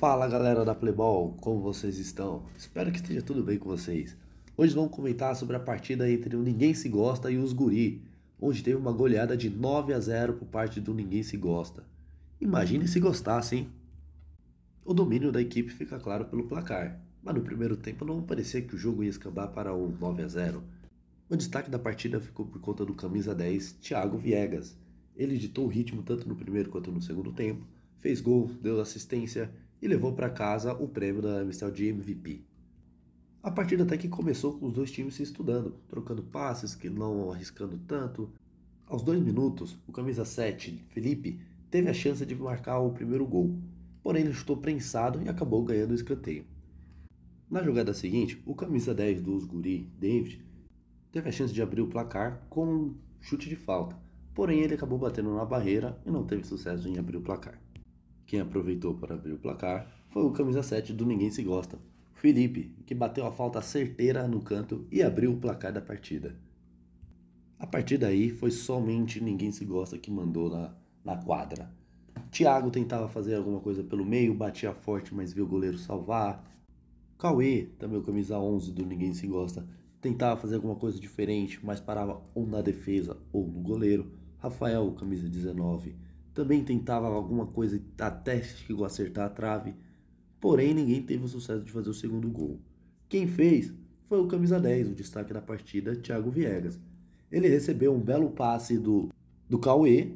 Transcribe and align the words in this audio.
Fala 0.00 0.26
galera 0.26 0.64
da 0.64 0.74
Playball, 0.74 1.36
como 1.42 1.60
vocês 1.60 1.98
estão? 1.98 2.44
Espero 2.56 2.90
que 2.90 2.96
esteja 2.96 3.20
tudo 3.20 3.42
bem 3.42 3.58
com 3.58 3.68
vocês. 3.68 4.16
Hoje 4.56 4.74
vamos 4.74 4.92
comentar 4.92 5.36
sobre 5.36 5.56
a 5.56 5.60
partida 5.60 6.10
entre 6.10 6.34
o 6.36 6.42
Ninguém 6.42 6.72
Se 6.72 6.88
Gosta 6.88 7.30
e 7.30 7.36
os 7.36 7.52
Guri, 7.52 8.02
onde 8.40 8.62
teve 8.62 8.78
uma 8.78 8.92
goleada 8.92 9.36
de 9.36 9.50
9 9.50 9.92
a 9.92 10.00
0 10.00 10.38
por 10.38 10.48
parte 10.48 10.80
do 10.80 10.94
Ninguém 10.94 11.22
Se 11.22 11.36
Gosta. 11.36 11.84
Imagine 12.40 12.88
se 12.88 12.98
gostasse, 12.98 13.56
hein? 13.56 13.68
O 14.86 14.94
domínio 14.94 15.30
da 15.30 15.38
equipe 15.38 15.70
fica 15.70 16.00
claro 16.00 16.24
pelo 16.24 16.48
placar, 16.48 16.98
mas 17.22 17.34
no 17.34 17.42
primeiro 17.42 17.76
tempo 17.76 18.02
não 18.02 18.22
parecia 18.22 18.62
que 18.62 18.74
o 18.74 18.78
jogo 18.78 19.04
ia 19.04 19.10
escambar 19.10 19.52
para 19.52 19.76
um 19.76 19.94
9 20.00 20.22
a 20.22 20.28
0. 20.28 20.64
O 21.28 21.36
destaque 21.36 21.68
da 21.68 21.78
partida 21.78 22.18
ficou 22.18 22.46
por 22.46 22.58
conta 22.58 22.86
do 22.86 22.94
camisa 22.94 23.34
10, 23.34 23.72
Thiago 23.72 24.16
Viegas. 24.16 24.74
Ele 25.14 25.36
ditou 25.36 25.66
o 25.66 25.68
ritmo 25.68 26.02
tanto 26.02 26.26
no 26.26 26.36
primeiro 26.36 26.70
quanto 26.70 26.90
no 26.90 27.02
segundo 27.02 27.32
tempo, 27.32 27.66
fez 27.98 28.22
gol, 28.22 28.50
deu 28.62 28.80
assistência 28.80 29.50
e 29.80 29.88
levou 29.88 30.12
para 30.12 30.30
casa 30.30 30.72
o 30.74 30.86
prêmio 30.86 31.22
da 31.22 31.44
Mistel 31.44 31.70
de 31.70 31.86
MVP. 31.86 32.44
A 33.42 33.50
partida 33.50 33.84
até 33.84 33.96
que 33.96 34.08
começou 34.08 34.58
com 34.58 34.66
os 34.66 34.72
dois 34.72 34.90
times 34.90 35.14
se 35.14 35.22
estudando, 35.22 35.74
trocando 35.88 36.22
passes, 36.22 36.74
que 36.74 36.90
não 36.90 37.32
arriscando 37.32 37.78
tanto. 37.88 38.30
Aos 38.86 39.02
dois 39.02 39.18
minutos, 39.18 39.78
o 39.86 39.92
camisa 39.92 40.26
7, 40.26 40.84
Felipe, 40.90 41.40
teve 41.70 41.88
a 41.88 41.94
chance 41.94 42.26
de 42.26 42.34
marcar 42.34 42.80
o 42.80 42.92
primeiro 42.92 43.26
gol, 43.26 43.58
porém 44.02 44.24
ele 44.24 44.34
chutou 44.34 44.58
prensado 44.58 45.22
e 45.22 45.28
acabou 45.28 45.64
ganhando 45.64 45.92
o 45.92 45.94
escanteio. 45.94 46.44
Na 47.48 47.62
jogada 47.62 47.94
seguinte, 47.94 48.42
o 48.44 48.54
camisa 48.54 48.92
10 48.92 49.22
dos 49.22 49.44
Guri, 49.44 49.90
David, 49.98 50.44
teve 51.10 51.28
a 51.28 51.32
chance 51.32 51.54
de 51.54 51.62
abrir 51.62 51.80
o 51.80 51.88
placar 51.88 52.44
com 52.50 52.66
um 52.66 52.94
chute 53.20 53.48
de 53.48 53.56
falta, 53.56 53.96
porém 54.34 54.60
ele 54.60 54.74
acabou 54.74 54.98
batendo 54.98 55.34
na 55.34 55.44
barreira 55.44 55.98
e 56.04 56.10
não 56.10 56.26
teve 56.26 56.44
sucesso 56.44 56.86
em 56.88 56.98
abrir 56.98 57.16
o 57.16 57.22
placar. 57.22 57.58
Quem 58.30 58.38
aproveitou 58.38 58.94
para 58.94 59.16
abrir 59.16 59.32
o 59.32 59.38
placar 59.38 59.90
foi 60.10 60.22
o 60.22 60.30
camisa 60.30 60.62
7 60.62 60.92
do 60.92 61.04
Ninguém 61.04 61.32
Se 61.32 61.42
Gosta, 61.42 61.80
Felipe, 62.14 62.72
que 62.86 62.94
bateu 62.94 63.26
a 63.26 63.32
falta 63.32 63.60
certeira 63.60 64.28
no 64.28 64.40
canto 64.40 64.86
e 64.88 65.02
abriu 65.02 65.32
o 65.32 65.36
placar 65.36 65.72
da 65.72 65.80
partida. 65.80 66.36
A 67.58 67.66
partir 67.66 67.98
daí 67.98 68.30
foi 68.30 68.52
somente 68.52 69.20
Ninguém 69.20 69.50
Se 69.50 69.64
Gosta 69.64 69.98
que 69.98 70.12
mandou 70.12 70.48
na, 70.48 70.72
na 71.04 71.16
quadra. 71.16 71.72
Thiago 72.30 72.70
tentava 72.70 73.08
fazer 73.08 73.34
alguma 73.34 73.58
coisa 73.58 73.82
pelo 73.82 74.06
meio, 74.06 74.32
batia 74.32 74.72
forte, 74.72 75.12
mas 75.12 75.32
viu 75.32 75.44
o 75.44 75.48
goleiro 75.48 75.76
salvar. 75.76 76.48
Cauê, 77.18 77.66
também 77.80 77.98
o 77.98 78.02
camisa 78.04 78.38
11 78.38 78.70
do 78.70 78.86
Ninguém 78.86 79.12
Se 79.12 79.26
Gosta, 79.26 79.66
tentava 80.00 80.40
fazer 80.40 80.54
alguma 80.54 80.76
coisa 80.76 81.00
diferente, 81.00 81.58
mas 81.64 81.80
parava 81.80 82.22
ou 82.32 82.46
na 82.46 82.62
defesa 82.62 83.16
ou 83.32 83.44
no 83.44 83.60
goleiro. 83.60 84.12
Rafael, 84.38 84.88
camisa 84.92 85.28
19, 85.28 85.96
também 86.34 86.64
tentava 86.64 87.06
alguma 87.06 87.46
coisa 87.46 87.80
até 87.98 88.42
chegou 88.42 88.84
a 88.84 88.86
acertar 88.86 89.26
a 89.26 89.30
trave, 89.30 89.74
porém 90.40 90.74
ninguém 90.74 91.02
teve 91.02 91.24
o 91.24 91.28
sucesso 91.28 91.64
de 91.64 91.72
fazer 91.72 91.90
o 91.90 91.94
segundo 91.94 92.28
gol. 92.28 92.60
Quem 93.08 93.26
fez 93.26 93.74
foi 94.08 94.20
o 94.20 94.26
camisa 94.26 94.58
10, 94.58 94.88
o 94.88 94.94
destaque 94.94 95.32
da 95.32 95.40
partida, 95.40 95.96
Thiago 95.96 96.30
Viegas. 96.30 96.78
Ele 97.30 97.48
recebeu 97.48 97.94
um 97.94 98.00
belo 98.00 98.30
passe 98.30 98.78
do, 98.78 99.08
do 99.48 99.58
Cauê 99.58 100.14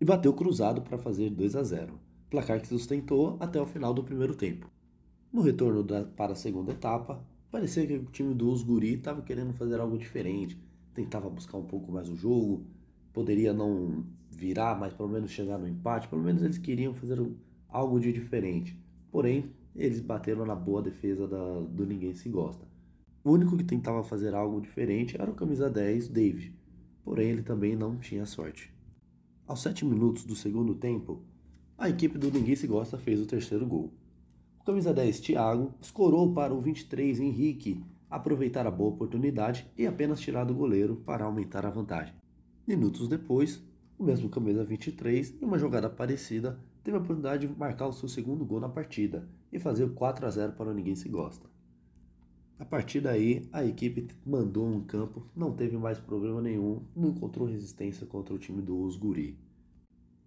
e 0.00 0.04
bateu 0.04 0.32
cruzado 0.32 0.82
para 0.82 0.98
fazer 0.98 1.30
2 1.30 1.56
a 1.56 1.62
0, 1.62 1.98
placar 2.28 2.60
que 2.60 2.68
sustentou 2.68 3.36
até 3.40 3.60
o 3.60 3.66
final 3.66 3.94
do 3.94 4.04
primeiro 4.04 4.34
tempo. 4.34 4.70
No 5.32 5.42
retorno 5.42 5.82
da, 5.82 6.04
para 6.04 6.32
a 6.32 6.36
segunda 6.36 6.72
etapa, 6.72 7.24
parecia 7.50 7.86
que 7.86 7.94
o 7.94 8.04
time 8.04 8.34
do 8.34 8.50
Osguri 8.50 8.94
estava 8.94 9.22
querendo 9.22 9.52
fazer 9.52 9.80
algo 9.80 9.96
diferente, 9.96 10.58
tentava 10.92 11.28
buscar 11.30 11.58
um 11.58 11.64
pouco 11.64 11.90
mais 11.90 12.08
o 12.08 12.14
jogo, 12.14 12.66
poderia 13.14 13.52
não 13.54 14.04
virar, 14.28 14.78
mas 14.78 14.92
pelo 14.92 15.08
menos 15.08 15.30
chegar 15.30 15.56
no 15.56 15.68
empate. 15.68 16.08
Pelo 16.08 16.22
menos 16.22 16.42
eles 16.42 16.58
queriam 16.58 16.92
fazer 16.92 17.18
algo 17.68 17.98
de 17.98 18.12
diferente. 18.12 18.76
Porém, 19.10 19.50
eles 19.74 20.00
bateram 20.00 20.44
na 20.44 20.54
boa 20.54 20.82
defesa 20.82 21.26
da, 21.26 21.60
do 21.60 21.86
Ninguém 21.86 22.12
Se 22.12 22.28
Gosta. 22.28 22.66
O 23.22 23.30
único 23.30 23.56
que 23.56 23.64
tentava 23.64 24.02
fazer 24.02 24.34
algo 24.34 24.60
diferente 24.60 25.16
era 25.18 25.30
o 25.30 25.34
camisa 25.34 25.70
10, 25.70 26.08
David. 26.08 26.52
Porém, 27.02 27.30
ele 27.30 27.42
também 27.42 27.76
não 27.76 27.96
tinha 27.96 28.26
sorte. 28.26 28.70
Aos 29.46 29.62
7 29.62 29.84
minutos 29.84 30.24
do 30.24 30.34
segundo 30.34 30.74
tempo, 30.74 31.22
a 31.78 31.88
equipe 31.88 32.18
do 32.18 32.30
Ninguém 32.30 32.56
Se 32.56 32.66
Gosta 32.66 32.98
fez 32.98 33.20
o 33.20 33.26
terceiro 33.26 33.64
gol. 33.64 33.92
O 34.60 34.64
camisa 34.64 34.92
10, 34.92 35.20
Thiago, 35.20 35.72
escorou 35.80 36.32
para 36.32 36.52
o 36.52 36.60
23, 36.60 37.20
Henrique, 37.20 37.82
aproveitar 38.10 38.66
a 38.66 38.70
boa 38.70 38.90
oportunidade 38.90 39.66
e 39.76 39.86
apenas 39.86 40.20
tirar 40.20 40.44
do 40.44 40.54
goleiro 40.54 40.96
para 40.96 41.24
aumentar 41.24 41.64
a 41.64 41.70
vantagem. 41.70 42.14
Minutos 42.66 43.08
depois, 43.08 43.62
o 43.98 44.02
mesmo 44.02 44.30
camisa 44.30 44.64
23, 44.64 45.34
em 45.38 45.44
uma 45.44 45.58
jogada 45.58 45.90
parecida, 45.90 46.58
teve 46.82 46.96
a 46.96 47.00
oportunidade 47.00 47.46
de 47.46 47.58
marcar 47.58 47.88
o 47.88 47.92
seu 47.92 48.08
segundo 48.08 48.42
gol 48.42 48.58
na 48.58 48.70
partida 48.70 49.28
e 49.52 49.58
fazer 49.58 49.84
o 49.84 49.90
4 49.90 50.26
a 50.26 50.30
0 50.30 50.52
para 50.52 50.70
o 50.70 50.72
Ninguém 50.72 50.96
Se 50.96 51.06
Gosta. 51.06 51.46
A 52.58 52.64
partir 52.64 53.02
daí, 53.02 53.46
a 53.52 53.62
equipe 53.66 54.08
mandou 54.24 54.66
um 54.66 54.80
campo, 54.80 55.26
não 55.36 55.52
teve 55.52 55.76
mais 55.76 55.98
problema 55.98 56.40
nenhum, 56.40 56.80
não 56.96 57.10
encontrou 57.10 57.46
resistência 57.46 58.06
contra 58.06 58.34
o 58.34 58.38
time 58.38 58.62
do 58.62 58.78
Osguri. 58.78 59.38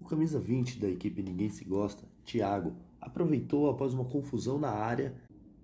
O 0.00 0.04
camisa 0.04 0.38
20 0.38 0.78
da 0.78 0.88
equipe 0.88 1.24
Ninguém 1.24 1.50
Se 1.50 1.64
Gosta, 1.64 2.04
Thiago, 2.24 2.76
aproveitou 3.00 3.68
após 3.68 3.92
uma 3.92 4.04
confusão 4.04 4.56
na 4.56 4.70
área 4.70 5.16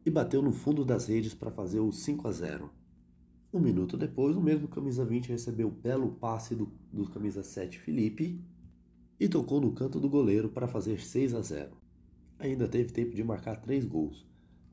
e 0.05 0.10
bateu 0.10 0.43
no 0.43 0.50
fundo 0.50 0.84
das 0.84 1.06
redes 1.06 1.32
para 1.32 1.53
fazer 1.53 1.78
o 1.78 1.93
5 1.93 2.26
a 2.26 2.32
0. 2.32 2.71
Um 3.56 3.59
minuto 3.59 3.97
depois, 3.97 4.37
o 4.37 4.41
mesmo 4.43 4.69
camisa 4.69 5.03
20 5.03 5.31
recebeu 5.31 5.69
o 5.69 5.71
belo 5.71 6.11
passe 6.21 6.55
do, 6.55 6.71
do 6.93 7.09
camisa 7.09 7.43
7 7.43 7.78
Felipe 7.78 8.39
e 9.19 9.31
tocou 9.31 9.62
no 9.62 9.72
canto 9.72 9.99
do 9.99 10.11
goleiro 10.11 10.50
para 10.50 10.69
fazer 10.69 11.00
6 11.00 11.33
a 11.33 11.41
0. 11.41 11.71
Ainda 12.39 12.69
teve 12.69 12.93
tempo 12.93 13.15
de 13.15 13.25
marcar 13.25 13.56
3 13.56 13.87
gols. 13.87 14.27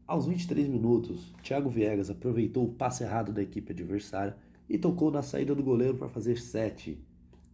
Aos 0.05 0.25
23 0.25 0.67
minutos, 0.67 1.33
Thiago 1.41 1.69
Viegas 1.69 2.09
aproveitou 2.09 2.65
o 2.65 2.73
passe 2.73 3.05
errado 3.05 3.31
da 3.31 3.41
equipe 3.41 3.71
adversária 3.71 4.35
e 4.67 4.77
tocou 4.77 5.09
na 5.09 5.21
saída 5.21 5.55
do 5.55 5.63
goleiro 5.63 5.95
para 5.95 6.09
fazer 6.09 6.37
7. 6.37 7.01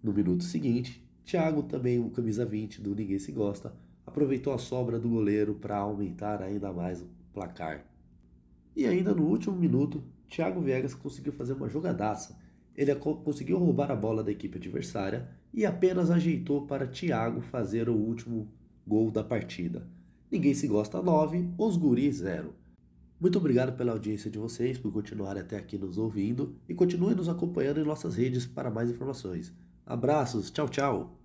No 0.01 0.11
minuto 0.11 0.43
seguinte, 0.43 1.07
Thiago, 1.23 1.61
também 1.61 1.99
o 1.99 2.09
camisa 2.09 2.43
20 2.43 2.81
do 2.81 2.95
Ninguém 2.95 3.19
Se 3.19 3.31
Gosta, 3.31 3.71
aproveitou 4.03 4.51
a 4.51 4.57
sobra 4.57 4.97
do 4.97 5.07
goleiro 5.07 5.53
para 5.53 5.77
aumentar 5.77 6.41
ainda 6.41 6.73
mais 6.73 7.03
o 7.03 7.07
placar. 7.31 7.85
E 8.75 8.87
ainda 8.87 9.13
no 9.13 9.27
último 9.27 9.55
minuto, 9.55 10.03
Thiago 10.29 10.61
Viegas 10.61 10.93
conseguiu 10.93 11.33
fazer 11.33 11.53
uma 11.53 11.67
jogadaça. 11.67 12.37
Ele 12.75 12.93
conseguiu 12.95 13.57
roubar 13.57 13.91
a 13.91 13.95
bola 13.95 14.23
da 14.23 14.31
equipe 14.31 14.57
adversária 14.57 15.27
e 15.53 15.65
apenas 15.65 16.09
ajeitou 16.09 16.65
para 16.65 16.87
Thiago 16.87 17.41
fazer 17.41 17.89
o 17.89 17.95
último 17.95 18.47
gol 18.87 19.11
da 19.11 19.23
partida. 19.23 19.85
Ninguém 20.31 20.53
se 20.53 20.67
gosta 20.67 21.01
9, 21.01 21.49
os 21.57 21.75
guris 21.75 22.17
0. 22.17 22.53
Muito 23.19 23.37
obrigado 23.37 23.75
pela 23.75 23.91
audiência 23.91 24.31
de 24.31 24.37
vocês, 24.37 24.77
por 24.77 24.93
continuarem 24.93 25.41
até 25.41 25.57
aqui 25.57 25.77
nos 25.77 25.97
ouvindo 25.97 26.55
e 26.69 26.73
continue 26.73 27.15
nos 27.15 27.27
acompanhando 27.27 27.81
em 27.81 27.83
nossas 27.83 28.15
redes 28.15 28.45
para 28.45 28.71
mais 28.71 28.89
informações. 28.89 29.51
Abraços, 29.85 30.49
tchau, 30.49 30.69
tchau! 30.69 31.18